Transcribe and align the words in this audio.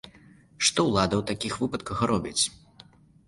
Што 0.69 0.85
ўлада 0.87 1.15
ў 1.17 1.23
такіх 1.33 1.53
выпадках 1.63 2.01
робіць? 2.13 2.43